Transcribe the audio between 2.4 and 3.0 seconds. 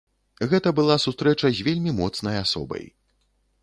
асобай.